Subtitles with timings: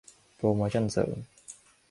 [0.35, 1.13] โปรโมชันเสริม